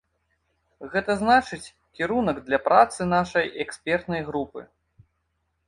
Гэта 0.93 1.11
значыць, 1.21 1.73
кірунак 1.99 2.37
для 2.49 2.59
працы 2.69 3.09
нашай 3.15 3.45
экспертнай 3.67 4.21
групы. 4.33 4.69